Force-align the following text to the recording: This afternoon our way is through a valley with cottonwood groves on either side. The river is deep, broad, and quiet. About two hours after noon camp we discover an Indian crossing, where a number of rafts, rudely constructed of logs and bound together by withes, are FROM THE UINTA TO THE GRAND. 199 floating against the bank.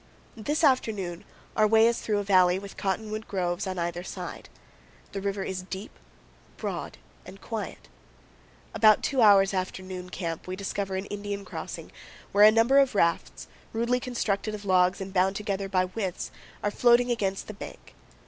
This 0.35 0.63
afternoon 0.63 1.25
our 1.55 1.67
way 1.67 1.85
is 1.87 1.99
through 2.01 2.17
a 2.17 2.23
valley 2.23 2.57
with 2.57 2.75
cottonwood 2.75 3.27
groves 3.27 3.67
on 3.67 3.77
either 3.77 4.01
side. 4.03 4.49
The 5.11 5.21
river 5.21 5.43
is 5.43 5.61
deep, 5.61 5.91
broad, 6.57 6.97
and 7.23 7.39
quiet. 7.39 7.87
About 8.73 9.03
two 9.03 9.21
hours 9.21 9.53
after 9.53 9.83
noon 9.83 10.09
camp 10.09 10.47
we 10.47 10.55
discover 10.55 10.95
an 10.95 11.05
Indian 11.05 11.45
crossing, 11.45 11.91
where 12.31 12.43
a 12.45 12.49
number 12.49 12.79
of 12.79 12.95
rafts, 12.95 13.47
rudely 13.73 13.99
constructed 13.99 14.55
of 14.55 14.65
logs 14.65 15.01
and 15.01 15.13
bound 15.13 15.35
together 15.35 15.69
by 15.69 15.85
withes, 15.85 16.31
are 16.63 16.71
FROM 16.71 16.97
THE 16.97 17.03
UINTA 17.05 17.05
TO 17.05 17.05
THE 17.05 17.05
GRAND. 17.05 17.05
199 17.05 17.05
floating 17.05 17.11
against 17.11 17.47
the 17.47 17.53
bank. 17.53 17.95